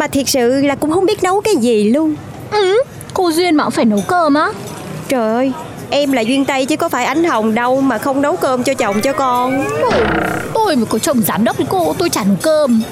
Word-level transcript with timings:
mà 0.00 0.06
thiệt 0.06 0.28
sự 0.28 0.60
là 0.60 0.74
cũng 0.74 0.92
không 0.92 1.06
biết 1.06 1.22
nấu 1.22 1.40
cái 1.40 1.56
gì 1.56 1.90
luôn. 1.90 2.14
Ừ 2.50 2.82
cô 3.14 3.30
duyên 3.30 3.54
mà 3.54 3.64
cũng 3.64 3.70
phải 3.70 3.84
nấu 3.84 4.00
cơm 4.08 4.34
á. 4.34 4.48
Trời 5.08 5.34
ơi 5.34 5.52
em 5.90 6.12
là 6.12 6.20
duyên 6.20 6.44
tây 6.44 6.66
chứ 6.66 6.76
có 6.76 6.88
phải 6.88 7.04
ánh 7.04 7.24
hồng 7.24 7.54
đâu 7.54 7.80
mà 7.80 7.98
không 7.98 8.22
nấu 8.22 8.36
cơm 8.36 8.62
cho 8.62 8.74
chồng 8.74 9.00
cho 9.00 9.12
con. 9.12 9.64
Tôi 10.54 10.76
mà 10.76 10.84
có 10.84 10.98
chồng 10.98 11.22
giám 11.26 11.44
đốc 11.44 11.56
thì 11.56 11.64
cô 11.68 11.94
tôi 11.98 12.10
chả 12.10 12.24
nấu 12.24 12.36
cơm. 12.42 12.82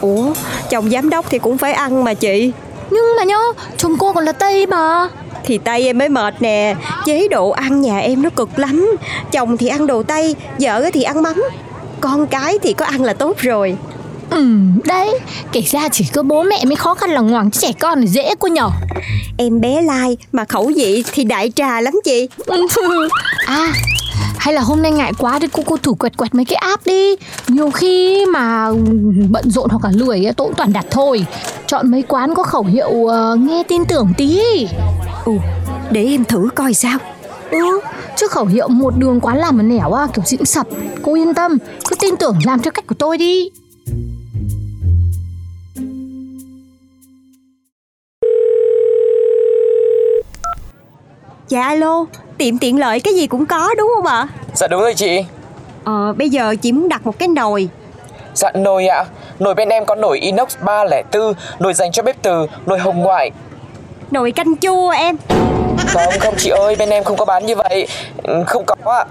Ủa 0.00 0.32
chồng 0.70 0.90
giám 0.90 1.10
đốc 1.10 1.30
thì 1.30 1.38
cũng 1.38 1.58
phải 1.58 1.72
ăn 1.72 2.04
mà 2.04 2.14
chị. 2.14 2.52
Nhưng 2.90 3.04
mà 3.18 3.24
nhá 3.24 3.38
chồng 3.76 3.96
cô 3.98 4.12
còn 4.12 4.24
là 4.24 4.32
tây 4.32 4.66
mà. 4.66 5.08
Thì 5.44 5.58
tây 5.58 5.84
em 5.84 5.98
mới 5.98 6.08
mệt 6.08 6.34
nè 6.40 6.74
chế 7.04 7.28
độ 7.28 7.50
ăn 7.50 7.80
nhà 7.80 7.98
em 7.98 8.22
nó 8.22 8.30
cực 8.30 8.58
lắm. 8.58 8.96
Chồng 9.32 9.56
thì 9.56 9.68
ăn 9.68 9.86
đồ 9.86 10.02
tây 10.02 10.36
vợ 10.60 10.90
thì 10.92 11.02
ăn 11.02 11.22
mắm. 11.22 11.42
Con 12.00 12.26
cái 12.26 12.58
thì 12.58 12.72
có 12.72 12.84
ăn 12.84 13.02
là 13.02 13.12
tốt 13.12 13.36
rồi 13.38 13.76
Ừ, 14.30 14.46
đấy, 14.84 15.18
kể 15.52 15.60
ra 15.60 15.88
chỉ 15.88 16.04
có 16.12 16.22
bố 16.22 16.42
mẹ 16.42 16.64
mới 16.64 16.76
khó 16.76 16.94
khăn 16.94 17.10
là 17.10 17.20
ngoằng 17.20 17.50
chứ 17.50 17.60
trẻ 17.60 17.72
con 17.80 18.00
thì 18.00 18.06
dễ 18.06 18.34
cô 18.38 18.48
nhỏ 18.48 18.72
Em 19.38 19.60
bé 19.60 19.82
lai 19.82 20.16
mà 20.32 20.44
khẩu 20.44 20.70
vị 20.76 21.04
thì 21.12 21.24
đại 21.24 21.50
trà 21.56 21.80
lắm 21.80 21.94
chị. 22.04 22.28
À, 23.46 23.72
hay 24.38 24.54
là 24.54 24.60
hôm 24.60 24.82
nay 24.82 24.92
ngại 24.92 25.12
quá 25.18 25.38
thì 25.38 25.46
cô 25.52 25.62
cô 25.66 25.76
thử 25.76 25.92
quẹt 25.92 26.16
quẹt 26.16 26.34
mấy 26.34 26.44
cái 26.44 26.56
app 26.56 26.86
đi. 26.86 27.16
Nhiều 27.48 27.70
khi 27.70 28.26
mà 28.26 28.68
bận 29.30 29.50
rộn 29.50 29.70
hoặc 29.70 29.84
là 29.84 29.90
lười 29.94 30.24
tôi 30.36 30.46
cũng 30.46 30.54
toàn 30.56 30.72
đặt 30.72 30.86
thôi. 30.90 31.26
Chọn 31.66 31.90
mấy 31.90 32.02
quán 32.02 32.34
có 32.34 32.42
khẩu 32.42 32.64
hiệu 32.64 32.90
uh, 32.90 33.38
nghe 33.38 33.62
tin 33.68 33.84
tưởng 33.84 34.12
tí. 34.16 34.40
Ừ, 35.24 35.32
để 35.90 36.04
em 36.04 36.24
thử 36.24 36.48
coi 36.54 36.74
sao. 36.74 36.98
Ừ, 37.50 37.80
chứ 38.16 38.26
khẩu 38.30 38.46
hiệu 38.46 38.68
một 38.68 38.98
đường 38.98 39.20
quán 39.20 39.38
làm 39.38 39.56
mà 39.56 39.62
nẻo 39.62 39.92
à, 39.92 40.06
kiểu 40.14 40.24
dịm 40.24 40.44
sập. 40.44 40.66
Cô 41.02 41.14
yên 41.14 41.34
tâm, 41.34 41.58
cứ 41.88 41.96
tin 42.00 42.16
tưởng 42.16 42.38
làm 42.44 42.62
theo 42.62 42.70
cách 42.70 42.86
của 42.86 42.94
tôi 42.98 43.18
đi 43.18 43.48
Dạ 51.48 51.62
alo, 51.62 52.04
tiệm 52.38 52.58
tiện 52.58 52.78
lợi 52.80 53.00
cái 53.00 53.14
gì 53.14 53.26
cũng 53.26 53.46
có 53.46 53.74
đúng 53.78 53.90
không 53.96 54.06
ạ? 54.06 54.28
Dạ 54.54 54.66
đúng 54.66 54.80
rồi 54.80 54.94
chị. 54.94 55.24
Ờ, 55.84 56.12
bây 56.12 56.30
giờ 56.30 56.54
chị 56.62 56.72
muốn 56.72 56.88
đặt 56.88 57.06
một 57.06 57.18
cái 57.18 57.28
nồi. 57.28 57.68
Dạ 58.34 58.50
nồi 58.54 58.86
ạ. 58.86 59.04
Nồi 59.38 59.54
bên 59.54 59.68
em 59.68 59.84
có 59.84 59.94
nồi 59.94 60.18
inox 60.18 60.56
304 60.64 61.32
Nồi 61.58 61.74
dành 61.74 61.92
cho 61.92 62.02
bếp 62.02 62.22
từ 62.22 62.46
Nồi 62.66 62.78
hồng 62.78 62.98
ngoại. 63.00 63.30
Nồi 64.10 64.32
canh 64.32 64.56
chua 64.56 64.90
em. 64.90 65.16
Không 65.86 66.12
không 66.20 66.34
chị 66.38 66.50
ơi 66.50 66.76
Bên 66.78 66.90
em 66.90 67.04
không 67.04 67.16
có 67.16 67.24
bán 67.24 67.46
như 67.46 67.56
vậy. 67.56 67.86
Ừ, 68.22 68.44
Không 68.46 68.64
có 68.66 68.92
ạ. 68.92 69.04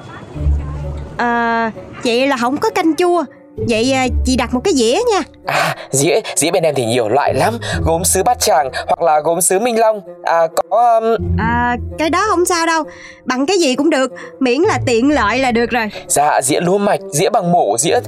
À, 1.18 1.72
vậy 2.03 2.28
là 2.28 2.38
không 2.38 2.58
có 2.58 2.69
canh 2.69 2.96
chua 2.96 3.24
Vậy 3.58 3.91
à, 3.91 4.08
chị 4.25 4.36
đặt 4.36 4.53
một 4.53 4.59
cái 4.64 4.74
dĩa 4.74 5.00
nha. 5.12 5.22
À 5.46 5.75
dĩa? 5.91 6.19
Dĩa 6.36 6.52
bên 6.52 6.64
em 6.64 6.75
thì 6.75 6.86
nhiều 6.86 7.09
loại 7.09 7.34
lắm. 7.34 7.58
Gốm 7.81 8.03
sứ 8.03 8.24
bát 8.24 8.40
tràng 8.40 8.69
Hoặc 8.88 9.02
là 9.02 9.19
gốm 9.19 9.41
sứ 9.41 9.59
minh 9.59 9.80
long. 9.80 10.02
À 10.24 10.47
có 10.56 11.00
um, 11.00 11.38
À, 11.40 11.78
cái 11.97 12.09
đó 12.09 12.25
không 12.30 12.46
sao 12.46 12.66
đâu. 12.66 12.84
Bằng 13.25 13.46
cái 13.46 13.58
gì 13.58 13.75
cũng 13.75 13.90
được. 13.90 14.12
Miễn 14.40 14.62
là 14.62 14.80
tiện 14.86 15.12
lợi 15.12 15.40
là 15.40 15.52
được 15.52 15.69
rồi. 15.69 15.90
Dạ 16.08 16.41
dĩa 16.41 16.59
lúa 16.59 16.78
mạch 16.78 17.00
Dĩa 17.12 17.30
bằng 17.30 17.52
mổ 17.52 17.78
Dĩa 17.80 18.00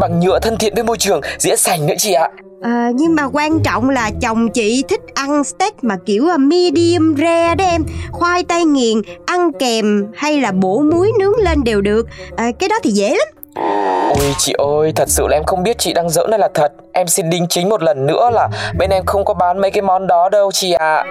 bằng 0.00 0.20
nhựa 0.20 0.38
thân 0.38 0.56
thiện 0.58 0.74
với 0.74 0.84
môi 0.84 0.98
trường 0.98 1.20
Dĩa 1.38 1.56
sành 1.56 1.86
nữa 1.86 1.94
chị 1.98 2.12
ạ. 2.12 2.28
À, 2.62 2.90
Nhưng 2.94 3.14
mà 3.14 3.22
quan 3.32 3.60
trọng 3.60 3.90
là 3.90 4.10
chồng 4.22 4.48
chị 4.48 4.84
thích 4.88 5.00
ăn 5.14 5.44
steak 5.44 5.84
mà 5.84 5.96
kiểu 6.06 6.28
à, 6.28 6.36
medium 6.36 7.16
rare 7.16 7.54
đó 7.54 7.64
em. 7.64 7.84
Khoai 8.12 8.44
tây 8.44 8.64
nghiền, 8.64 9.02
ăn 9.26 9.52
kèm 9.58 10.06
hay 10.14 10.40
là 10.40 10.52
bổ 10.52 10.80
muối 10.80 11.12
nướng 11.18 11.38
lên 11.38 11.64
đều 11.64 11.80
được. 11.80 12.06
À, 12.36 12.50
Cái 12.58 12.68
đó 12.68 12.76
thì 12.82 12.90
dễ 12.90 13.08
lắm 13.08 13.28
Ôi 13.54 14.34
chị 14.38 14.52
ơi, 14.58 14.92
thật 14.96 15.08
sự 15.08 15.26
là 15.28 15.36
em 15.36 15.44
không 15.44 15.62
biết 15.62 15.78
chị 15.78 15.92
đang 15.92 16.10
giỡn 16.10 16.30
hay 16.30 16.38
là 16.38 16.48
thật. 16.54 16.72
Em 16.92 17.06
xin 17.06 17.30
đính 17.30 17.46
chính 17.48 17.68
một 17.68 17.82
lần 17.82 18.06
nữa 18.06 18.30
là 18.32 18.48
Bên 18.78 18.90
em 18.90 19.06
không 19.06 19.24
có 19.24 19.34
bán 19.34 19.60
mấy 19.60 19.70
cái 19.70 19.82
món 19.82 20.06
đó 20.06 20.28
đâu 20.28 20.52
chị 20.52 20.72
ạ. 20.72 21.04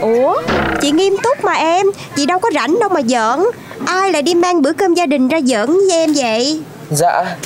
Ủa, 0.00 0.42
chị 0.80 0.90
nghiêm 0.90 1.16
túc 1.22 1.44
mà 1.44 1.52
em. 1.52 1.86
Chị 2.16 2.26
đâu 2.26 2.38
có 2.38 2.50
rảnh 2.54 2.78
đâu 2.80 2.88
mà 2.88 3.00
giỡn. 3.02 3.46
Ai 3.86 4.12
lại 4.12 4.22
đi 4.22 4.34
mang 4.34 4.62
bữa 4.62 4.72
cơm 4.72 4.94
gia 4.94 5.06
đình 5.06 5.28
ra 5.28 5.40
giỡn 5.40 5.66
với 5.66 5.96
em 5.96 6.12
vậy? 6.16 6.62
Dạ. 6.90 7.36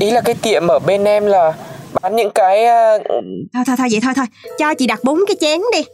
Ý 0.00 0.10
là 0.10 0.20
cái 0.20 0.34
tiệm 0.42 0.68
ở 0.68 0.78
bên 0.78 1.04
em 1.04 1.26
là 1.26 1.52
Bán 2.02 2.16
những 2.16 2.30
cái 2.30 2.64
à, 2.66 2.98
Thôi 3.54 3.62
thôi 3.66 3.76
thôi 3.78 3.88
vậy 3.90 4.00
thôi 4.02 4.12
thôi. 4.16 4.26
Cho 4.58 4.74
chị 4.74 4.86
đặt 4.86 4.98
bốn 5.04 5.18
cái 5.28 5.36
chén 5.40 5.60
đi. 5.72 5.84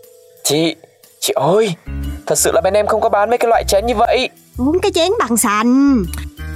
Chị 0.45 0.75
Chị 1.21 1.33
ơi 1.37 1.75
Thật 2.27 2.39
sự 2.39 2.53
là 2.55 2.61
bên 2.61 2.75
em 2.75 2.87
không 2.87 3.01
có 3.01 3.09
bán 3.09 3.31
mấy 3.31 3.39
cái 3.39 3.49
loại 3.49 3.65
chén 3.69 3.87
như 3.87 3.95
vậy. 3.95 4.29
Bốn 4.59 4.81
cái 4.81 4.93
chén 4.93 5.11
bằng 5.19 5.37
sành 5.37 6.05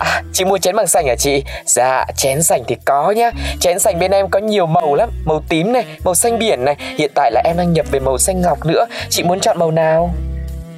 À 0.00 0.22
chị 0.32 0.44
mua 0.44 0.58
chén 0.58 0.76
bằng 0.76 0.86
sành 0.86 1.06
hả 1.06 1.14
chị? 1.18 1.44
Dạ 1.66 2.04
chén 2.16 2.42
sành 2.42 2.62
thì 2.68 2.76
có 2.84 3.10
nhá. 3.10 3.30
Chén 3.60 3.78
sành 3.78 3.98
bên 3.98 4.10
em 4.10 4.28
có 4.30 4.38
nhiều 4.38 4.66
màu 4.66 4.94
lắm. 4.94 5.10
Màu 5.24 5.42
tím 5.48 5.72
này, 5.72 5.84
màu 6.04 6.14
xanh 6.14 6.38
biển 6.38 6.64
này. 6.64 6.76
Hiện 6.98 7.10
tại 7.14 7.30
là 7.32 7.42
em 7.44 7.56
đang 7.56 7.72
nhập 7.72 7.86
về 7.90 8.00
màu 8.00 8.18
xanh 8.18 8.40
ngọc 8.40 8.66
nữa. 8.66 8.86
Chị 9.10 9.22
muốn 9.22 9.40
chọn 9.40 9.58
màu 9.58 9.70
nào? 9.70 10.14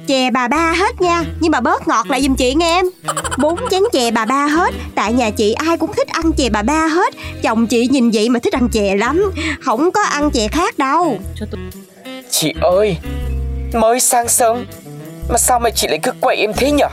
Chè 0.07 0.29
bà 0.31 0.47
ba 0.47 0.73
hết 0.77 1.01
nha. 1.01 1.23
Nhưng 1.39 1.51
mà 1.51 1.59
bớt 1.59 1.87
ngọt 1.87 2.09
lại 2.09 2.21
giùm 2.21 2.35
chị 2.35 2.55
nghe 2.55 2.77
em. 2.77 2.85
Bốn 3.37 3.55
chén 3.71 3.81
chè 3.93 4.11
bà 4.11 4.25
ba 4.25 4.47
hết. 4.47 4.73
Tại 4.95 5.13
nhà 5.13 5.29
chị 5.29 5.53
ai 5.53 5.77
cũng 5.77 5.93
thích 5.93 6.07
ăn 6.07 6.31
chè 6.37 6.49
bà 6.49 6.61
ba 6.61 6.87
hết. 6.87 7.13
Chồng 7.43 7.67
chị 7.67 7.87
nhìn 7.87 8.11
vậy 8.11 8.29
mà 8.29 8.39
thích 8.39 8.53
ăn 8.53 8.69
chè 8.69 8.95
lắm. 8.95 9.31
Không 9.61 9.91
có 9.91 10.01
ăn 10.01 10.31
chè 10.31 10.47
khác 10.47 10.77
đâu. 10.77 11.17
Chị 12.29 12.53
ơi 12.61 12.97
Mới 13.73 13.99
sáng 13.99 14.27
sớm. 14.27 14.65
Mà 15.29 15.37
sao 15.37 15.59
mà 15.59 15.69
chị 15.69 15.87
lại 15.87 15.99
cứ 16.03 16.11
quậy 16.21 16.37
em 16.37 16.53
thế 16.53 16.71
nhở 16.71 16.87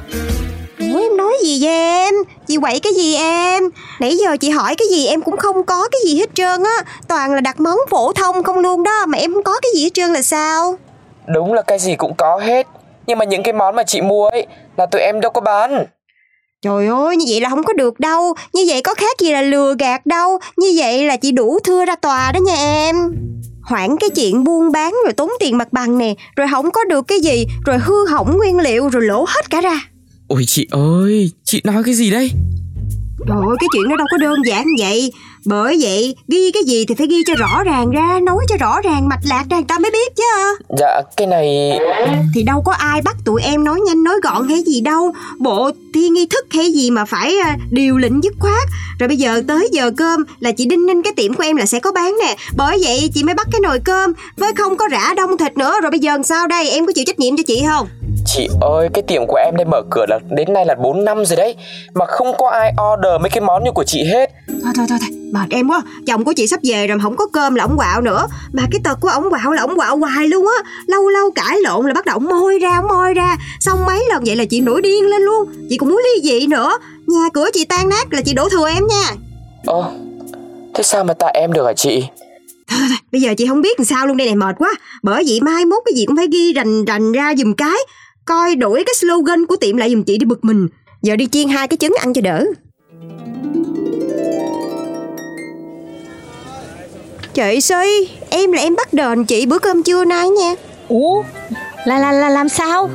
Ủa 0.80 1.00
em 1.00 1.16
nói 1.16 1.34
gì 1.44 1.58
vậy 1.60 1.74
em? 1.74 2.14
Chị 2.46 2.56
quậy 2.56 2.80
cái 2.80 2.92
gì 2.94 3.14
em? 3.14 3.62
Nãy 4.00 4.16
giờ 4.16 4.36
chị 4.36 4.50
hỏi 4.50 4.74
cái 4.78 4.88
gì 4.90 5.06
em 5.06 5.22
cũng 5.22 5.36
không 5.36 5.64
có 5.64 5.88
cái 5.92 6.00
gì 6.06 6.18
hết 6.18 6.30
trơn 6.34 6.62
á. 6.64 6.82
Toàn 7.08 7.34
là 7.34 7.40
đặt 7.40 7.60
món 7.60 7.78
phổ 7.90 8.12
thông 8.12 8.42
không 8.42 8.58
luôn 8.58 8.82
đó 8.82 9.06
Mà 9.06 9.18
em 9.18 9.34
không 9.34 9.42
có 9.42 9.60
cái 9.62 9.70
gì 9.74 9.82
hết 9.82 9.90
trơn 9.94 10.12
là 10.12 10.22
sao? 10.22 10.78
Đúng 11.34 11.52
là 11.52 11.62
cái 11.62 11.78
gì 11.78 11.96
cũng 11.96 12.14
có 12.14 12.40
hết. 12.42 12.66
Nhưng 13.06 13.18
mà 13.18 13.24
những 13.24 13.42
cái 13.42 13.52
món 13.52 13.76
mà 13.76 13.82
chị 13.82 14.00
mua 14.00 14.28
ấy 14.28 14.46
Là 14.76 14.86
tụi 14.86 15.00
em 15.00 15.20
đâu 15.20 15.30
có 15.30 15.40
bán. 15.40 15.84
Trời 16.62 16.86
ơi 16.86 17.16
như 17.16 17.24
vậy 17.28 17.40
là 17.40 17.48
không 17.48 17.64
có 17.64 17.72
được 17.72 18.00
đâu. 18.00 18.34
Như 18.52 18.64
vậy 18.68 18.82
có 18.82 18.94
khác 18.94 19.18
gì 19.18 19.30
là 19.30 19.42
lừa 19.42 19.74
gạt 19.78 20.06
đâu. 20.06 20.38
Như 20.56 20.72
vậy 20.76 21.04
là 21.04 21.16
chị 21.16 21.32
đủ 21.32 21.58
thưa 21.64 21.84
ra 21.84 21.96
tòa 21.96 22.32
đó 22.32 22.38
nha 22.46 22.54
em. 22.54 22.96
Hoãn 23.62 23.96
cái 23.96 24.10
chuyện 24.10 24.44
buôn 24.44 24.72
bán 24.72 24.94
rồi 25.04 25.12
tốn 25.12 25.30
tiền 25.40 25.58
mặt 25.58 25.72
bằng 25.72 25.98
nè 25.98 26.14
Rồi 26.36 26.46
không 26.50 26.70
có 26.70 26.84
được 26.84 27.02
cái 27.08 27.20
gì 27.20 27.46
Rồi 27.66 27.78
hư 27.78 28.06
hỏng 28.06 28.36
nguyên 28.36 28.58
liệu 28.58 28.88
rồi 28.88 29.02
lỗ 29.02 29.24
hết 29.28 29.50
cả 29.50 29.60
ra 29.60 29.80
Ôi 30.30 30.44
chị 30.46 30.66
ơi, 30.70 31.30
chị 31.44 31.60
nói 31.64 31.82
cái 31.84 31.94
gì 31.94 32.10
đây? 32.10 32.30
Trời 33.28 33.36
ơi 33.48 33.56
cái 33.60 33.68
chuyện 33.72 33.88
đó 33.88 33.96
đâu 33.96 34.06
có 34.10 34.18
đơn 34.18 34.38
giản 34.46 34.66
vậy. 34.78 35.12
Bởi 35.44 35.78
vậy 35.80 36.16
ghi 36.28 36.50
cái 36.50 36.62
gì 36.66 36.84
thì 36.88 36.94
phải 36.94 37.06
ghi 37.06 37.22
cho 37.26 37.34
rõ 37.34 37.62
ràng 37.64 37.90
ra 37.90 38.20
Nói 38.22 38.44
cho 38.48 38.56
rõ 38.56 38.80
ràng 38.84 39.08
mạch 39.08 39.20
lạc 39.28 39.44
ra 39.50 39.56
người 39.56 39.64
ta 39.68 39.78
mới 39.78 39.90
biết 39.90 40.16
chứ. 40.16 40.56
Dạ 40.78 41.02
cái 41.16 41.26
này 41.26 41.78
Thì 42.34 42.42
đâu 42.42 42.62
có 42.62 42.72
ai 42.72 43.02
bắt 43.02 43.16
tụi 43.24 43.42
em 43.42 43.64
nói 43.64 43.80
nhanh 43.80 44.04
nói 44.04 44.14
gọn 44.22 44.48
hay 44.48 44.62
gì 44.62 44.80
đâu. 44.80 45.12
Bộ 45.38 45.70
thi 45.94 46.08
nghi 46.08 46.26
thức 46.26 46.46
hay 46.50 46.72
gì 46.72 46.90
mà 46.90 47.04
phải 47.04 47.38
à, 47.44 47.56
điều 47.70 47.98
lệnh 47.98 48.24
dứt 48.24 48.32
khoát. 48.38 48.68
Rồi 48.98 49.08
bây 49.08 49.16
giờ 49.16 49.42
tới 49.48 49.68
giờ 49.72 49.90
cơm 49.96 50.24
là 50.40 50.52
chị 50.52 50.66
đinh 50.66 50.86
ninh 50.86 51.02
cái 51.02 51.12
tiệm 51.16 51.34
của 51.34 51.42
em 51.42 51.56
là 51.56 51.66
sẽ 51.66 51.80
có 51.80 51.92
bán 51.92 52.16
nè. 52.24 52.36
Bởi 52.56 52.78
vậy 52.84 53.10
chị 53.14 53.22
mới 53.22 53.34
bắt 53.34 53.46
cái 53.52 53.60
nồi 53.60 53.78
cơm. 53.84 54.12
Với 54.36 54.52
không 54.56 54.76
có 54.76 54.88
rã 54.88 55.14
đông 55.16 55.38
thịt 55.38 55.56
nữa 55.56 55.74
Rồi 55.82 55.90
bây 55.90 56.00
giờ 56.00 56.12
làm 56.12 56.22
sao 56.22 56.46
đây? 56.46 56.70
Em 56.70 56.86
có 56.86 56.92
chịu 56.92 57.04
trách 57.06 57.18
nhiệm 57.18 57.36
cho 57.36 57.42
chị 57.46 57.62
không 57.68 57.88
Chị 58.26 58.48
ơi 58.60 58.88
cái 58.94 59.02
tiệm 59.02 59.26
của 59.26 59.36
em 59.36 59.56
đây 59.56 59.64
mở 59.64 59.82
cửa 59.90 60.04
là 60.08 60.18
đến 60.30 60.52
nay 60.52 60.66
là 60.66 60.74
4 60.74 61.04
năm 61.04 61.24
rồi 61.24 61.36
đấy. 61.36 61.54
Mà 61.94 62.06
không 62.06 62.32
có 62.38 62.50
ai 62.50 62.72
order 62.92 63.20
mấy 63.20 63.30
cái 63.30 63.40
món 63.40 63.64
như 63.64 63.70
của 63.74 63.84
chị 63.84 64.04
hết. 64.04 64.30
Thôi 64.48 64.72
thôi 64.76 64.86
thôi, 64.88 64.98
thôi. 65.00 65.18
Mệt 65.32 65.50
em 65.50 65.68
quá. 65.68 65.82
Chồng 66.06 66.24
của 66.24 66.32
chị 66.36 66.46
sắp 66.46 66.60
về 66.62 66.86
rồi 66.86 66.96
mà 66.96 67.02
không 67.02 67.16
có 67.16 67.26
cơm 67.32 67.54
là 67.54 67.64
ổng 67.64 67.76
quạo 67.76 68.00
nữa. 68.00 68.26
Mà 68.52 68.62
cái 68.72 68.80
tật 68.84 68.98
của 69.00 69.08
ổng 69.08 69.30
quạo 69.30 69.52
là 69.52 69.62
ổng 69.62 69.76
quạo 69.76 69.96
hoài 69.96 70.28
luôn 70.28 70.46
á. 70.46 70.70
Lâu 70.86 71.08
lâu 71.08 71.30
cãi 71.30 71.58
lộn 71.60 71.86
là 71.86 71.94
bắt 71.94 72.04
đầu 72.04 72.14
ổng 72.14 72.24
môi 72.24 72.58
ra 72.58 72.78
ổng 72.78 72.88
môi 72.88 73.14
ra. 73.14 73.36
Xong 73.60 73.86
mấy 73.86 74.04
lần 74.08 74.22
vậy 74.26 74.36
là 74.36 74.44
chị 74.44 74.60
nổi 74.60 74.82
điên 74.82 75.06
lên 75.06 75.22
luôn. 75.22 75.48
Chị 75.70 75.76
cũng 75.76 75.88
muốn 75.88 76.02
ly 76.04 76.30
dị 76.30 76.46
nữa. 76.46 76.78
Nhà 77.06 77.28
cửa 77.34 77.48
chị 77.52 77.64
tan 77.64 77.88
nát 77.88 78.12
là 78.12 78.20
chị 78.20 78.34
đổ 78.34 78.48
thừa 78.48 78.68
em 78.68 78.86
nha. 78.86 79.14
Ồ, 79.66 79.84
thế 80.74 80.82
sao 80.82 81.04
mà 81.04 81.14
tại 81.14 81.34
em 81.40 81.52
được 81.52 81.66
hả 81.66 81.72
chị? 81.72 82.04
Bây 83.12 83.20
giờ 83.20 83.34
chị 83.38 83.46
không 83.46 83.62
biết 83.62 83.80
làm 83.80 83.84
sao 83.84 84.06
luôn 84.06 84.16
đây 84.16 84.26
này 84.26 84.36
mệt 84.36 84.54
quá. 84.58 84.74
Bởi 85.02 85.24
vậy 85.28 85.40
mai 85.42 85.64
mốt 85.64 85.82
cái 85.84 85.92
gì 85.94 86.06
cũng 86.06 86.16
phải 86.16 86.26
ghi 86.32 86.52
rành 86.52 86.84
rành 86.84 87.12
ra 87.12 87.34
dùm 87.38 87.54
cái 87.54 87.76
Coi 88.24 88.56
đổi 88.56 88.82
cái 88.86 88.94
slogan 88.94 89.46
của 89.46 89.56
tiệm 89.56 89.76
lại 89.76 89.90
dùm 89.90 90.02
chị 90.02 90.18
đi 90.18 90.24
bực 90.24 90.44
mình. 90.44 90.68
Giờ 91.02 91.16
đi 91.16 91.26
chiên 91.26 91.48
hai 91.48 91.68
cái 91.68 91.76
trứng 91.76 91.94
ăn 92.00 92.12
cho 92.12 92.20
đỡ. 92.20 92.44
Chị 97.34 97.60
Si 97.60 98.08
Em 98.30 98.52
là 98.52 98.62
em 98.62 98.76
bắt 98.76 98.92
đền 98.92 99.24
chị 99.24 99.46
bữa 99.46 99.58
cơm 99.58 99.82
trưa 99.82 100.04
nay 100.04 100.28
nha. 100.28 100.54
Ủa? 100.88 101.22
Là 101.84 101.98
là 101.98 102.12
là 102.12 102.28
làm 102.28 102.48
sao? 102.48 102.90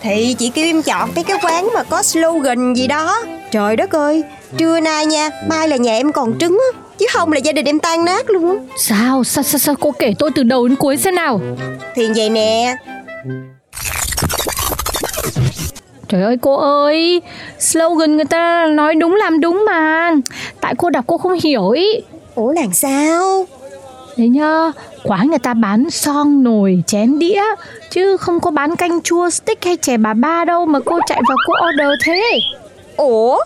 Thì 0.00 0.36
chị 0.38 0.50
kêu 0.54 0.64
em 0.64 0.82
chọn 0.82 1.10
mấy 1.14 1.24
cái 1.24 1.38
quán 1.42 1.68
mà 1.74 1.82
có 1.82 2.02
slogan 2.02 2.74
gì 2.74 2.86
đó. 2.86 3.24
Trời 3.50 3.76
đất 3.76 3.90
ơi 3.90 4.22
Trưa 4.56 4.80
nay 4.80 5.06
nha 5.06 5.30
Mai 5.48 5.68
là 5.68 5.76
nhà 5.76 5.92
em 5.92 6.12
còn 6.12 6.38
trứng 6.38 6.58
á 6.72 6.80
Chứ 6.98 7.06
không 7.12 7.32
là 7.32 7.38
gia 7.38 7.52
đình 7.52 7.66
em 7.66 7.78
tan 7.78 8.04
nát 8.04 8.30
luôn 8.30 8.50
á. 8.50 8.56
Sao 8.76 9.24
sao 9.24 9.44
sao 9.44 9.58
sao 9.58 9.74
cô 9.80 9.90
kể 9.90 10.14
tôi 10.18 10.30
từ 10.34 10.42
đầu 10.42 10.68
đến 10.68 10.76
cuối 10.76 10.96
xem 10.96 11.14
nào. 11.14 11.40
Thì 11.94 12.08
vậy 12.16 12.30
nè 12.30 12.76
Trời 16.12 16.22
ơi 16.22 16.36
cô 16.40 16.56
ơi. 16.84 17.22
Slogan 17.58 18.16
người 18.16 18.24
ta 18.24 18.66
nói 18.66 18.94
đúng 18.94 19.14
làm 19.14 19.40
đúng 19.40 19.64
mà. 19.66 20.10
Tại 20.60 20.74
cô 20.78 20.90
đọc 20.90 21.04
cô 21.06 21.18
không 21.18 21.38
hiểu 21.44 21.70
ý. 21.70 21.86
Ủa 22.34 22.52
làm 22.52 22.72
sao? 22.72 23.46
Đấy 24.16 24.28
nhá 24.28 24.72
Quán 25.04 25.28
người 25.28 25.38
ta 25.38 25.54
bán 25.54 25.90
son 25.90 26.44
nồi 26.44 26.82
chén 26.86 27.18
đĩa. 27.18 27.42
Chứ 27.90 28.16
không 28.16 28.40
có 28.40 28.50
bán 28.50 28.76
canh 28.76 29.02
chua 29.02 29.30
stick 29.30 29.64
hay 29.64 29.76
chè 29.76 29.96
bà 29.96 30.14
ba 30.14 30.44
đâu 30.44 30.66
Mà 30.66 30.80
cô 30.84 30.98
chạy 31.06 31.20
vào 31.28 31.36
cô 31.46 31.54
order 31.68 32.04
thế. 32.04 32.40
Ủa? 32.96 33.38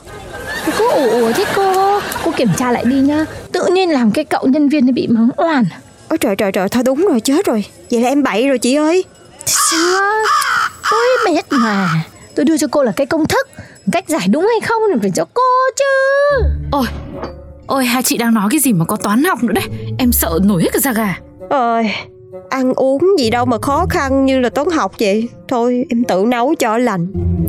Cô 0.79 0.89
ủ 0.89 1.11
ủ 1.11 1.33
thế 1.33 1.45
cô. 1.57 2.01
Cô 2.25 2.31
kiểm 2.37 2.49
tra 2.57 2.73
lại 2.73 2.85
đi 2.85 2.97
nhá. 3.01 3.27
Tự 3.53 3.67
nhiên 3.67 3.91
làm 3.91 4.11
cái 4.11 4.25
cậu 4.25 4.47
nhân 4.47 4.69
viên 4.69 4.87
ấy 4.87 4.93
bị 4.93 5.07
mắng 5.07 5.31
oan. 5.37 5.65
Ôi 6.09 6.19
trời 6.19 6.37
trời 6.37 6.53
trời 6.53 6.69
thôi 6.69 6.83
đúng 6.87 7.07
rồi 7.11 7.21
chết 7.21 7.47
rồi. 7.47 7.65
Vậy 7.91 8.01
là 8.01 8.09
em 8.09 8.23
bậy 8.23 8.49
rồi 8.49 8.59
chị 8.59 8.75
ơi. 8.75 9.05
Sao 9.45 10.13
Tôi 10.91 11.35
biết 11.35 11.45
mà 11.51 11.89
Tôi 12.37 12.45
đưa 12.45 12.57
cho 12.59 12.67
cô 12.71 12.83
là 12.83 12.93
cái 12.93 13.07
công 13.07 13.27
thức. 13.27 13.49
Cách 13.93 14.09
giải 14.09 14.29
đúng 14.31 14.43
hay 14.53 14.61
không 14.69 14.83
thì 14.95 14.99
phải 15.01 15.11
cho 15.11 15.25
cô 15.35 15.43
chứ. 15.77 15.85
Ôi 16.73 16.87
Ôi 17.67 17.85
hai 17.85 18.03
chị 18.03 18.17
đang 18.19 18.35
nói 18.35 18.49
cái 18.51 18.61
gì 18.61 18.73
mà 18.73 18.85
có 18.85 18.97
toán 18.97 19.25
học 19.25 19.43
nữa 19.45 19.53
đấy? 19.53 19.65
Em 19.99 20.13
sợ 20.13 20.39
nổi 20.45 20.63
hết 20.63 20.69
cả 20.73 20.79
da 20.79 20.93
gà. 20.93 21.19
Ơi 21.51 21.91
Ăn 22.51 22.75
uống 22.75 23.19
gì 23.19 23.31
đâu 23.31 23.45
mà 23.47 23.57
khó 23.63 23.87
khăn 23.91 24.27
như 24.27 24.39
là 24.41 24.49
toán 24.49 24.71
học 24.71 24.93
vậy. 25.01 25.29
Thôi 25.49 25.85
em 25.91 26.05
tự 26.05 26.25
nấu 26.29 26.55
cho 26.55 26.79
lành. 26.79 27.07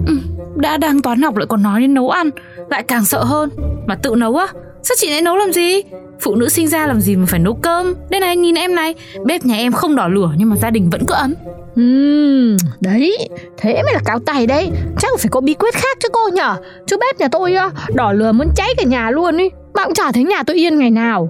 Ừ, 0.08 0.18
Đã 0.56 0.78
đang 0.78 1.02
toán 1.02 1.22
học 1.22 1.36
lại 1.36 1.46
còn 1.50 1.64
nói 1.64 1.82
đến 1.82 1.94
nấu 1.94 2.10
ăn. 2.10 2.30
Lại 2.70 2.84
càng 2.84 3.06
sợ 3.06 3.24
hơn. 3.24 3.50
Mà 3.86 3.96
tự 3.96 4.16
nấu 4.16 4.36
á 4.38 4.48
Sao 4.88 4.96
chị 5.00 5.10
lại 5.10 5.22
nấu 5.22 5.38
làm 5.38 5.54
gì? 5.54 5.82
Phụ 6.20 6.36
nữ 6.36 6.50
sinh 6.50 6.68
ra 6.68 6.88
làm 6.88 7.02
gì 7.02 7.16
mà 7.16 7.26
phải 7.28 7.40
nấu 7.40 7.56
cơm? 7.56 7.94
Đây 8.10 8.20
này 8.20 8.36
nhìn 8.38 8.56
em 8.56 8.76
này. 8.76 8.96
Bếp 9.26 9.46
nhà 9.46 9.56
em 9.56 9.72
không 9.72 9.96
đỏ 9.96 10.08
lửa 10.08 10.32
nhưng 10.38 10.50
mà 10.50 10.56
gia 10.56 10.70
đình 10.70 10.90
vẫn 10.90 11.02
cứ 11.08 11.14
ấm. 11.14 11.34
Ừm, 11.76 12.58
đấy, 12.80 13.30
thế 13.58 13.74
mới 13.84 13.94
là 13.94 14.00
cao 14.06 14.20
tay 14.20 14.48
đấy. 14.48 14.70
Chắc 15.00 15.12
phải 15.20 15.30
có 15.32 15.42
bí 15.42 15.54
quyết 15.54 15.74
khác 15.74 15.98
chứ 16.04 16.10
cô 16.12 16.30
nhở? 16.34 16.56
Chứ 16.88 16.98
bếp 16.98 17.20
nhà 17.20 17.28
tôi 17.28 17.54
á, 17.54 17.70
đỏ 17.94 18.12
lửa 18.12 18.32
muốn 18.32 18.48
cháy 18.56 18.74
cả 18.78 18.84
nhà 18.84 19.12
luôn 19.12 19.38
ý. 19.38 19.50
Bạn 19.74 19.86
cũng 19.88 19.94
chả 19.94 20.12
thấy 20.12 20.24
nhà 20.24 20.44
tôi 20.44 20.56
yên 20.56 20.78
ngày 20.78 20.92
nào. 20.92 21.30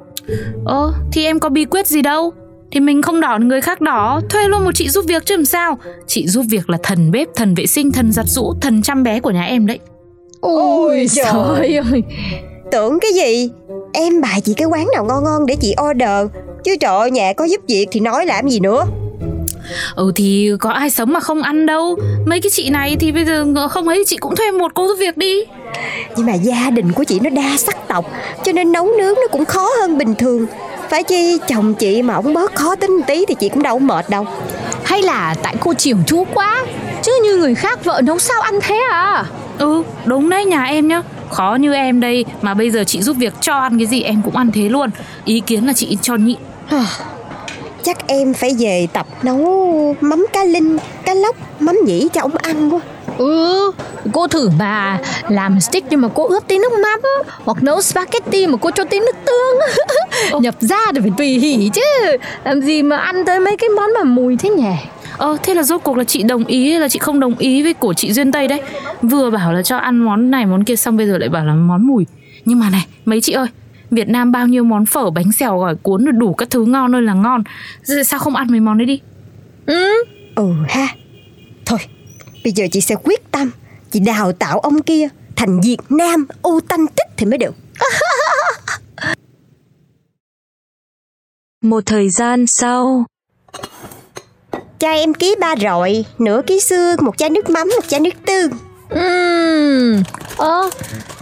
Ơ, 0.66 0.94
thì 1.12 1.26
em 1.26 1.40
có 1.40 1.50
bí 1.50 1.66
quyết 1.66 1.88
gì 1.88 2.02
đâu. 2.02 2.34
Thì 2.72 2.80
mình 2.80 3.02
không 3.02 3.22
đỏ 3.22 3.40
người 3.42 3.62
khác 3.62 3.82
đỏ. 3.82 4.22
Thuê 4.30 4.48
luôn 4.48 4.64
một 4.64 4.72
chị 4.76 4.90
giúp 4.90 5.06
việc 5.08 5.26
chứ 5.26 5.36
làm 5.36 5.46
sao? 5.46 5.78
Chị 6.08 6.28
giúp 6.28 6.46
việc 6.50 6.70
là 6.70 6.78
thần 6.84 7.12
bếp, 7.12 7.28
thần 7.36 7.56
vệ 7.56 7.68
sinh, 7.68 7.92
thần 7.92 8.12
giặt 8.12 8.26
rũ, 8.28 8.54
thần 8.62 8.82
chăm 8.82 9.04
bé 9.04 9.20
của 9.20 9.32
nhà 9.32 9.44
em 9.44 9.68
đấy. 9.68 9.80
Ôi 10.42 11.08
trời 11.16 11.76
ơi 11.76 12.04
Tưởng 12.72 13.00
cái 13.00 13.12
gì? 13.14 13.50
Em 13.94 14.22
bài 14.22 14.42
chị 14.42 14.54
cái 14.54 14.68
quán 14.68 14.88
nào 14.94 15.06
ngon 15.06 15.24
ngon 15.24 15.46
để 15.46 15.56
chị 15.62 15.76
order. 15.90 16.28
Chứ 16.64 16.76
trời 16.80 16.98
ơi, 16.98 17.12
nhà 17.12 17.34
có 17.34 17.46
giúp 17.46 17.62
việc 17.68 17.88
thì 17.92 18.00
nói 18.00 18.26
làm 18.26 18.50
gì 18.50 18.60
nữa. 18.60 18.86
Ừ 19.96 20.12
thì 20.16 20.52
có 20.60 20.70
ai 20.70 20.90
sống 20.90 21.14
mà 21.14 21.20
không 21.20 21.42
ăn 21.42 21.66
đâu. 21.66 21.96
Mấy 22.26 22.42
cái 22.42 22.50
chị 22.50 22.70
này 22.70 22.96
thì 23.00 23.12
bây 23.12 23.26
giờ 23.26 23.68
không 23.70 23.88
ấy 23.88 24.04
chị 24.08 24.18
cũng 24.18 24.36
thuê 24.36 24.52
một 24.52 24.72
cô 24.74 24.88
giúp 24.88 24.96
việc 25.00 25.18
đi. 25.18 25.44
Nhưng 26.16 26.26
mà 26.26 26.34
gia 26.34 26.70
đình 26.70 26.92
của 26.92 27.04
chị 27.04 27.20
nó 27.20 27.30
đa 27.30 27.58
sắc 27.58 27.88
tộc 27.88 28.06
Cho 28.44 28.52
nên 28.52 28.72
nấu 28.72 28.86
nướng 28.98 29.16
nó 29.16 29.28
cũng 29.32 29.46
khó 29.46 29.70
hơn 29.82 29.98
bình 29.98 30.16
thường. 30.16 30.46
Phải 30.90 31.04
chi 31.04 31.38
chồng 31.48 31.74
chị 31.74 32.02
mà 32.02 32.14
ông 32.14 32.34
bớt 32.34 32.56
khó 32.56 32.76
tính 32.76 33.02
tí 33.08 33.26
thì 33.26 33.36
chị 33.40 33.50
cũng 33.50 33.64
đâu 33.64 33.80
mệt 33.80 34.10
đâu. 34.10 34.26
Hay 34.84 35.02
là 35.02 35.36
tại 35.44 35.56
cô 35.60 35.74
chiều 35.74 35.98
chú 36.08 36.26
quá 36.34 36.66
Chứ 37.02 37.12
như 37.24 37.38
người 37.38 37.56
khác 37.56 37.86
vợ 37.86 38.02
nấu 38.04 38.20
sao 38.20 38.42
ăn 38.42 38.60
thế 38.62 38.80
à? 38.92 39.26
Ừ 39.58 39.84
đúng 40.06 40.30
đấy 40.30 40.46
nhà 40.46 40.64
em 40.64 40.88
nhá 40.88 41.02
Khó 41.30 41.58
như 41.60 41.74
em 41.74 42.00
đây 42.00 42.26
mà 42.42 42.54
bây 42.54 42.72
giờ 42.72 42.84
chị 42.84 43.02
giúp 43.02 43.18
việc 43.20 43.34
cho 43.42 43.54
ăn 43.54 43.78
cái 43.78 43.88
gì 43.88 44.02
em 44.02 44.22
cũng 44.26 44.36
ăn 44.36 44.52
thế 44.52 44.70
luôn. 44.70 44.90
Ý 45.26 45.40
kiến 45.40 45.68
là 45.68 45.74
chị 45.74 45.98
cho 46.02 46.16
nhịn 46.16 46.38
Chắc 47.84 48.08
em 48.08 48.34
phải 48.34 48.52
về 48.60 48.88
tập 48.94 49.08
nấu 49.24 49.96
mắm 50.02 50.26
cá 50.34 50.44
linh, 50.44 50.78
cá 51.06 51.14
lóc, 51.14 51.36
mắm 51.60 51.78
nhĩ 51.86 52.08
cho 52.14 52.22
ông 52.22 52.36
ăn 52.36 52.70
quá. 52.70 52.80
Ừ, 53.18 53.72
cô 54.14 54.28
thử 54.28 54.50
mà. 54.60 55.00
Làm 55.30 55.60
stick 55.60 55.88
nhưng 55.90 56.02
mà 56.02 56.08
cô 56.14 56.28
ướp 56.28 56.48
tí 56.48 56.58
nước 56.58 56.72
mắm 56.74 57.00
Hoặc 57.46 57.64
nấu 57.64 57.82
spaghetti 57.82 58.48
mà 58.48 58.58
cô 58.62 58.72
cho 58.72 58.84
tí 58.84 59.00
nước 59.00 59.16
tương. 59.26 60.42
Nhập 60.42 60.56
ra 60.60 60.80
thì 60.96 61.02
phải 61.02 61.12
tùy 61.18 61.28
hỉ 61.28 61.70
chứ. 61.74 62.18
Làm 62.44 62.62
gì 62.62 62.84
mà 62.84 62.98
ăn 62.98 63.26
tới 63.26 63.40
mấy 63.40 63.58
cái 63.58 63.70
món 63.70 63.94
mà 63.94 64.04
mùi 64.04 64.38
thế 64.38 64.50
nhỉ 64.50 64.74
Ờ 65.18 65.38
thế 65.44 65.54
là 65.54 65.64
rốt 65.64 65.82
cuộc 65.84 65.98
là 65.98 66.04
chị 66.04 66.24
đồng 66.24 66.46
ý 66.46 66.72
hay 66.72 66.80
là 66.80 66.90
chị 66.90 67.00
không 67.00 67.20
đồng 67.20 67.38
ý 67.38 67.64
với 67.64 67.74
của 67.74 67.94
chị 67.94 68.14
Duyên 68.14 68.32
Tây 68.32 68.48
đấy? 68.48 68.62
Vừa 69.02 69.30
bảo 69.30 69.54
là 69.54 69.64
cho 69.64 69.78
ăn 69.78 69.98
món 69.98 70.32
này 70.32 70.46
món 70.46 70.64
kia 70.64 70.76
xong 70.76 70.98
bây 70.98 71.08
giờ 71.08 71.18
lại 71.18 71.30
bảo 71.30 71.46
là 71.46 71.54
món 71.54 71.88
mùi. 71.88 72.06
Nhưng 72.46 72.60
mà 72.60 72.70
này 72.70 72.88
mấy 73.06 73.22
chị 73.22 73.34
ơi 73.34 73.48
Việt 73.92 74.10
Nam 74.10 74.32
bao 74.32 74.48
nhiêu 74.48 74.64
món 74.64 74.86
phở 74.86 75.10
bánh 75.10 75.32
xèo 75.32 75.60
gỏi 75.60 75.76
cuốn 75.76 76.06
rồi 76.06 76.14
đủ 76.14 76.34
các 76.34 76.50
thứ 76.50 76.66
ngon 76.66 76.96
ơi 76.96 77.02
là 77.02 77.14
ngon. 77.14 77.44
Sao 78.06 78.20
không 78.20 78.36
ăn 78.36 78.48
mấy 78.52 78.60
món 78.60 78.78
đấy 78.78 78.86
đi? 78.86 79.02
Ừ. 79.66 80.04
Ừ 80.36 80.54
ha. 80.70 80.88
Thôi 81.66 81.80
bây 82.44 82.54
giờ 82.54 82.66
chị 82.72 82.82
sẽ 82.82 82.96
quyết 82.96 83.32
tâm 83.32 83.52
Chị 83.92 84.00
đào 84.00 84.32
tạo 84.32 84.60
ông 84.60 84.82
kia 84.82 85.08
thành 85.36 85.62
Việt 85.62 85.78
Nam 85.90 86.28
authentic 86.44 87.08
thì 87.18 87.26
mới 87.26 87.38
được. 87.38 87.56
Một 91.62 91.86
thời 91.86 92.10
gian 92.10 92.46
sau 92.48 93.06
Cho 94.80 94.90
em 94.90 95.14
ký 95.14 95.36
ba 95.40 95.56
rọi 95.56 96.06
Nửa 96.18 96.42
ký 96.48 96.60
xương, 96.60 96.96
một 97.02 97.18
chai 97.18 97.30
nước 97.30 97.50
mắm, 97.50 97.70
một 97.76 97.88
chai 97.88 98.00
nước 98.00 98.14
tương. 98.26 98.52
Ừm, 98.90 100.04
ơ, 100.38 100.70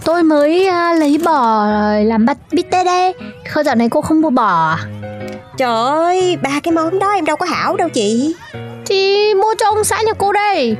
tôi 0.04 0.22
mới 0.22 0.66
à, 0.66 0.92
lấy 0.92 1.18
bò 1.24 1.66
làm 2.04 2.26
bát 2.26 2.36
bít 2.52 2.66
tết 2.70 2.86
đây 2.86 3.14
Không 3.48 3.64
dạo 3.64 3.74
này 3.74 3.88
cô 3.90 4.00
không 4.00 4.20
mua 4.20 4.30
bò 4.30 4.68
à? 4.70 4.78
Trời 5.56 5.90
ơi, 5.90 6.36
ba 6.42 6.60
cái 6.62 6.72
món 6.72 6.98
đó 6.98 7.12
em 7.12 7.24
đâu 7.24 7.36
có 7.36 7.46
hảo 7.46 7.76
đâu 7.76 7.88
chị. 7.88 8.34
Thì 8.86 9.34
mua 9.34 9.54
cho 9.58 9.66
ông 9.66 9.84
xã 9.84 10.02
nhà 10.02 10.12
cô 10.18 10.32
đây. 10.32 10.76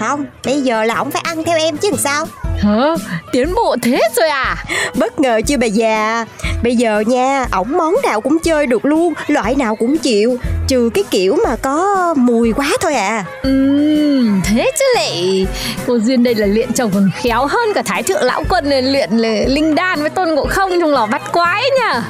Không, 0.00 0.26
bây 0.44 0.60
giờ 0.60 0.84
là 0.84 0.94
ổng 0.94 1.10
phải 1.10 1.22
ăn 1.24 1.44
theo 1.44 1.58
em 1.58 1.76
chứ 1.76 1.90
làm 1.90 1.98
sao 1.98 2.26
Hả? 2.60 2.94
Tiến 3.32 3.54
bộ 3.54 3.76
thế 3.82 4.00
rồi 4.16 4.28
à? 4.28 4.56
Bất 4.94 5.20
ngờ 5.20 5.40
chưa 5.46 5.56
bà 5.56 5.66
già? 5.66 6.24
Bây 6.62 6.76
giờ 6.76 7.02
nha, 7.06 7.46
ổng 7.52 7.72
món 7.72 7.94
nào 8.02 8.20
cũng 8.20 8.38
chơi 8.38 8.66
được 8.66 8.84
luôn 8.84 9.12
Loại 9.28 9.54
nào 9.54 9.76
cũng 9.76 9.98
chịu. 9.98 10.36
Trừ 10.68 10.90
cái 10.94 11.04
kiểu 11.10 11.36
mà 11.44 11.56
có 11.56 12.14
mùi 12.18 12.52
quá 12.52 12.70
thôi 12.80 12.94
à. 12.94 13.24
Ừm, 13.42 14.40
thế 14.44 14.70
chứ 14.78 14.84
lại 14.94 15.46
Cô 15.86 15.98
Duyên 15.98 16.22
đây 16.22 16.34
là 16.34 16.46
luyện 16.46 16.72
chồng 16.72 16.90
còn 16.94 17.10
khéo 17.22 17.46
hơn 17.46 17.68
cả 17.74 17.82
Thái 17.82 18.02
Thượng 18.02 18.22
Lão 18.22 18.42
Quân 18.48 18.68
này 18.70 18.82
luyện 18.82 19.10
là 19.10 19.34
linh 19.46 19.74
đan 19.74 20.00
với 20.00 20.10
tôn 20.10 20.28
ngộ 20.34 20.46
không 20.46 20.70
trong 20.80 20.90
lò 20.90 21.06
bắt 21.06 21.22
quái 21.32 21.62
nha 21.80 22.02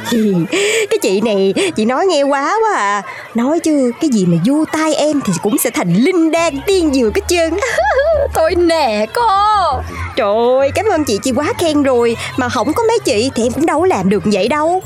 Cái 0.91 0.99
chị 1.03 1.21
này, 1.21 1.55
chị 1.77 1.85
nói 1.85 2.07
nghe 2.07 2.23
quá 2.23 2.57
quá 2.63 2.77
à. 2.77 3.03
Nói 3.35 3.61
chứ, 3.61 3.93
cái 4.01 4.11
gì 4.11 4.27
mà 4.27 4.37
vô 4.47 4.65
tai 4.73 4.95
em 4.95 5.21
thì 5.25 5.33
cũng 5.43 5.59
sẽ 5.59 5.71
thành 5.71 5.95
linh 5.95 6.31
đan 6.31 6.61
tiên 6.67 6.95
dược 6.95 7.17
hết 7.17 7.23
trơn 7.29 7.51
Tôi 8.35 8.55
nể 8.55 9.07
cô. 9.07 9.23
Trời 10.17 10.35
ơi, 10.61 10.71
cảm 10.75 10.87
ơn 10.87 11.05
chị, 11.05 11.19
chị 11.23 11.33
quá 11.37 11.53
khen 11.59 11.83
rồi. 11.83 12.17
Mà 12.37 12.49
không 12.49 12.73
có 12.73 12.83
mấy 12.89 12.99
chị 12.99 13.31
thì 13.35 13.43
em 13.43 13.53
cũng 13.53 13.67
đâu 13.67 13.81
có 13.81 13.87
làm 13.87 14.09
được 14.09 14.23
vậy 14.25 14.49
đâu. 14.49 14.83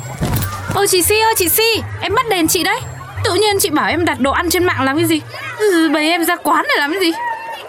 Ôi 0.75 0.87
chị 0.89 1.03
Si 1.03 1.21
ơi 1.21 1.35
chị 1.37 1.49
Si 1.49 1.83
Em 2.01 2.15
bắt 2.15 2.29
đền 2.29 2.49
chị 2.49 2.63
đấy. 2.63 2.81
Tự 3.25 3.35
nhiên 3.35 3.59
chị 3.61 3.71
bảo 3.71 3.89
em 3.89 4.05
đặt 4.05 4.21
đồ 4.21 4.31
ăn 4.33 4.51
trên 4.51 4.65
mạng 4.65 4.83
làm 4.85 4.97
cái 4.97 5.07
gì? 5.07 5.21
Ừ, 5.59 5.91
Bày 5.95 6.09
em 6.09 6.25
ra 6.25 6.37
quán 6.37 6.65
để 6.69 6.75
làm 6.79 6.93
cái 6.93 7.01
gì? 7.01 7.13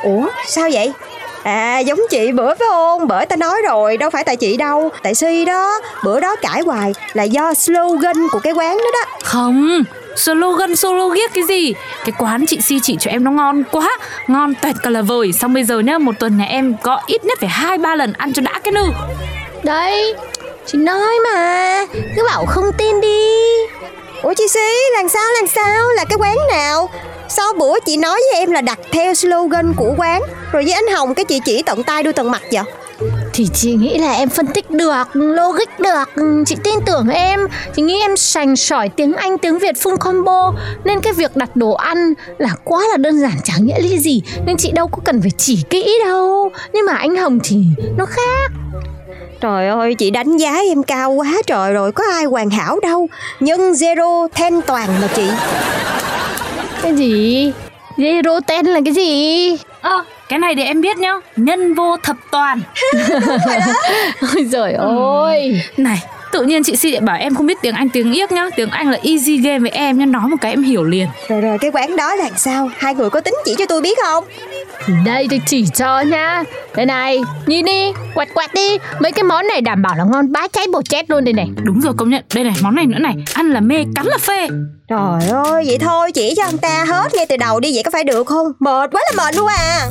Ủa, 0.04 0.28
sao 0.48 0.70
vậy? 0.74 0.94
À 1.44 1.80
giống 1.80 2.00
chị 2.10 2.32
bữa 2.32 2.56
phải 2.56 2.68
không? 2.70 3.08
Bởi 3.08 3.26
ta 3.26 3.36
nói 3.36 3.62
rồi 3.68 3.98
đâu 3.98 4.10
phải 4.10 4.24
tại 4.24 4.36
chị 4.36 4.58
đâu. 4.58 4.90
Tại 5.04 5.16
Si 5.16 5.46
đó 5.46 5.80
Bữa 6.04 6.20
đó 6.20 6.36
cãi 6.42 6.62
hoài 6.62 6.94
là 7.14 7.24
do 7.24 7.54
slogan 7.54 8.28
của 8.32 8.40
cái 8.40 8.54
quán 8.54 8.78
đó 8.78 8.92
đó. 8.94 9.18
Không 9.24 9.84
Slogan 10.16 10.76
solo 10.76 11.08
ghiếc 11.08 11.34
cái 11.34 11.44
gì? 11.44 11.74
Cái 12.06 12.14
quán 12.18 12.46
chị 12.46 12.62
Si 12.62 12.80
chỉ 12.84 12.98
cho 13.00 13.12
em 13.12 13.24
nó 13.24 13.32
ngon 13.32 13.64
quá. 13.72 13.98
Ngon 14.28 14.54
tuyệt 14.62 14.76
cả 14.84 14.90
là 14.90 15.02
vời. 15.02 15.34
Xong 15.34 15.54
bây 15.54 15.64
giờ 15.64 15.80
nhá 15.80 15.98
Một 15.98 16.16
tuần 16.20 16.38
nhà 16.38 16.46
em 16.46 16.76
có 16.84 17.00
ít 17.08 17.26
nhất 17.26 17.38
phải 17.40 17.50
hai 17.50 17.78
ba 17.78 17.96
lần 17.96 18.14
ăn 18.14 18.34
cho 18.34 18.42
đã 18.42 18.60
cái 18.64 18.72
nư. 18.72 18.86
Đấy 19.64 20.16
Chị 20.66 20.78
nói 20.78 21.14
mà. 21.24 21.86
Cứ 22.16 22.24
bảo 22.28 22.46
không 22.46 22.72
tin 22.78 23.02
đi. 23.02 23.30
Ủa 24.22 24.34
chị 24.34 24.48
Xí 24.48 24.70
làm 24.96 25.10
sao 25.10 25.32
làm 25.40 25.48
sao? 25.48 25.90
Là 25.96 26.06
cái 26.06 26.18
quán 26.18 26.38
nào? 26.50 26.90
Sao 27.30 27.54
bữa 27.54 27.80
chị 27.86 27.98
nói 27.98 28.22
với 28.32 28.40
em 28.40 28.52
là 28.52 28.62
đặt 28.62 28.80
theo 28.92 29.14
slogan 29.14 29.74
của 29.74 29.94
quán. 29.98 30.22
Rồi 30.52 30.64
với 30.64 30.74
anh 30.74 30.88
Hồng 30.88 31.16
cái 31.16 31.26
chị 31.26 31.40
chỉ 31.46 31.64
tận 31.64 31.84
tay 31.84 32.04
đuôi 32.04 32.14
tận 32.14 32.32
mặt 32.32 32.42
vậy 32.52 32.64
Thì 33.38 33.48
chị 33.54 33.74
nghĩ 33.74 33.98
là 33.98 34.14
em 34.14 34.30
phân 34.30 34.48
tích 34.48 34.72
được 34.72 35.04
Logic 35.14 35.80
được. 35.80 36.24
Chị 36.46 36.56
tin 36.64 36.74
tưởng 36.86 37.10
em. 37.10 37.40
Chị 37.76 37.82
nghĩ 37.82 38.00
em 38.02 38.18
sành 38.18 38.56
sỏi 38.56 38.90
tiếng 38.90 39.14
Anh 39.14 39.38
tiếng 39.38 39.60
Việt 39.60 39.76
full 39.76 39.98
combo. 39.98 40.54
Nên 40.84 41.00
cái 41.00 41.14
việc 41.14 41.36
đặt 41.36 41.56
đồ 41.56 41.72
ăn 41.72 42.14
Là 42.38 42.50
quá 42.64 42.82
là 42.92 42.98
đơn 42.98 43.20
giản 43.20 43.34
chẳng 43.44 43.66
nghĩa 43.66 43.80
lý 43.80 44.00
gì. 44.00 44.22
Nên 44.46 44.58
chị 44.58 44.72
đâu 44.72 44.88
có 44.88 44.98
cần 45.06 45.22
phải 45.22 45.32
chỉ 45.38 45.64
kỹ 45.70 46.00
đâu. 46.06 46.52
Nhưng 46.74 46.86
mà 46.86 46.94
anh 46.94 47.16
Hồng 47.16 47.40
thì 47.44 47.58
nó 47.98 48.06
khác. 48.06 48.52
Trời 49.42 49.68
ơi 49.68 49.96
chị 49.96 50.10
đánh 50.10 50.38
giá 50.38 50.56
em 50.70 50.84
cao 50.84 51.12
quá 51.12 51.34
trời 51.48 51.74
rồi 51.74 51.92
Có 51.92 52.04
ai 52.12 52.26
hoàn 52.26 52.50
hảo 52.50 52.80
đâu. 52.80 53.08
Nhân 53.40 53.72
zero 53.72 54.28
thanh 54.36 54.62
toàn 54.62 54.90
mà 55.02 55.08
chị. 55.16 55.30
Cái 56.82 56.96
gì? 56.96 57.52
Zero 57.98 58.42
ten 58.48 58.66
là 58.66 58.80
cái 58.86 58.94
gì 58.94 59.58
Ơ, 59.86 60.04
cái 60.30 60.40
này 60.40 60.56
thì 60.56 60.64
em 60.64 60.82
biết 60.82 60.98
nhá. 60.98 61.14
Nhân 61.36 61.74
vô 61.74 61.98
thập 62.04 62.16
toàn. 62.32 62.62
Ôi 64.36 64.46
giời 64.46 64.74
ơi. 64.74 65.62
Này, 65.78 66.04
tự 66.32 66.44
nhiên 66.44 66.64
chị 66.64 66.76
Si 66.76 66.92
lại 66.92 67.02
bảo 67.02 67.18
em 67.18 67.36
không 67.36 67.48
biết 67.48 67.58
tiếng 67.62 67.76
Anh 67.76 67.90
tiếng 67.90 68.14
Yếc 68.14 68.32
nhá. 68.32 68.46
Tiếng 68.56 68.70
Anh 68.70 68.92
là 68.92 68.98
easy 69.04 69.38
game 69.38 69.60
với 69.60 69.70
em 69.70 69.98
nhá. 69.98 70.06
Nói 70.06 70.28
một 70.28 70.38
cái 70.42 70.52
em 70.52 70.64
hiểu 70.64 70.84
liền. 70.84 71.08
Rồi 71.28 71.42
rồi 71.42 71.58
cái 71.62 71.72
quán 71.74 71.96
đó 71.96 72.16
là 72.16 72.30
sao? 72.38 72.70
Hai 72.78 72.96
người 72.96 73.10
có 73.10 73.22
tính 73.22 73.34
chỉ 73.46 73.56
cho 73.58 73.66
tôi 73.66 73.82
biết 73.82 73.98
không 74.04 74.24
đây 75.06 75.28
tôi 75.30 75.42
chỉ 75.46 75.66
cho 75.76 76.02
nha 76.02 76.44
Đây 76.76 76.86
này 76.86 77.22
Nhìn 77.46 77.66
đi 77.66 77.92
Quẹt 78.14 78.28
quẹt 78.34 78.54
đi. 78.54 78.78
Mấy 79.00 79.12
cái 79.12 79.24
món 79.24 79.48
này 79.48 79.62
đảm 79.62 79.82
bảo 79.82 79.96
là 79.96 80.04
ngon 80.04 80.32
bá 80.32 80.48
cháy 80.48 80.68
bột 80.74 80.90
chết 80.90 81.10
luôn 81.10 81.24
đây 81.24 81.34
này. 81.34 81.50
Đúng 81.64 81.82
rồi 81.82 81.94
công 81.98 82.10
nhận. 82.10 82.24
Đây 82.36 82.44
này, 82.44 82.56
món 82.62 82.76
này 82.76 82.86
nữa 82.86 83.00
này 83.00 83.16
Ăn 83.34 83.52
là 83.52 83.60
mê, 83.60 83.76
cắn 83.96 84.06
là 84.06 84.18
phê. 84.18 84.48
Trời 84.90 85.30
ơi 85.30 85.64
vậy 85.66 85.78
thôi 85.82 86.12
chỉ 86.12 86.34
cho 86.38 86.44
anh 86.44 86.58
ta 86.58 86.86
hết 86.88 87.16
ngay 87.16 87.26
từ 87.30 87.38
đầu 87.38 87.60
đi 87.60 87.74
Vậy 87.74 87.84
có 87.84 87.92
phải 87.92 88.04
được 88.04 88.28
không? 88.28 88.48
Mệt 88.60 88.90
quá 88.92 89.02
là 89.12 89.24
mệt 89.24 89.36
luôn 89.36 89.48
à. 89.48 89.88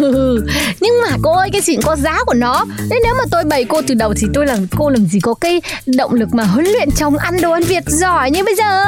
Ừ, 0.00 0.46
nhưng 0.80 0.94
mà 1.02 1.16
cô 1.22 1.36
ơi 1.36 1.48
cái 1.52 1.60
gì 1.60 1.74
cũng 1.76 1.84
có 1.84 1.96
giá 1.96 2.24
của 2.26 2.34
nó. 2.34 2.64
Nên 2.90 2.98
nếu 3.04 3.14
mà 3.18 3.24
tôi 3.30 3.44
bày 3.44 3.64
cô 3.64 3.82
từ 3.86 3.94
đầu 3.94 4.14
thì 4.16 4.26
tôi 4.34 4.46
làm 4.46 4.66
cô 4.78 4.90
làm 4.90 5.06
gì 5.06 5.20
có 5.20 5.34
cái 5.34 5.60
động 5.96 6.14
lực 6.14 6.28
mà 6.32 6.44
huấn 6.44 6.64
luyện 6.64 6.90
chồng 6.90 7.16
ăn 7.16 7.40
đồ 7.40 7.52
ăn 7.52 7.62
Việt 7.62 7.84
giỏi 7.86 8.30
như 8.30 8.44
bây 8.44 8.54
giờ? 8.54 8.84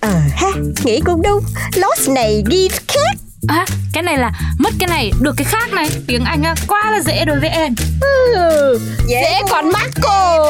Ờ 0.00 0.14
ha 0.36 0.48
nghĩ 0.84 1.00
cũng 1.00 1.22
đúng. 1.22 1.40
Lost 1.76 2.10
này 2.10 2.42
ghi 2.50 2.68
khác 2.68 3.16
À, 3.48 3.64
cái 3.92 4.02
này 4.02 4.16
là 4.18 4.30
mất 4.58 4.70
cái 4.78 4.88
này, 4.88 5.12
được 5.20 5.34
cái 5.36 5.44
khác 5.44 5.72
này. 5.72 5.88
Tiếng 6.06 6.24
Anh 6.24 6.42
á, 6.42 6.54
quá 6.68 6.90
là 6.90 7.00
dễ 7.00 7.24
đối 7.24 7.40
với 7.40 7.48
em. 7.48 7.74
Ừ, 8.00 8.78
Dễ 9.08 9.40
còn 9.50 9.72
mắc 9.72 9.90
cô 10.02 10.46